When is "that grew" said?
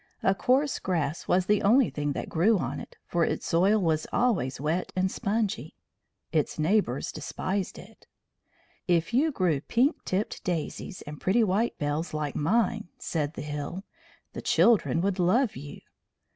2.13-2.57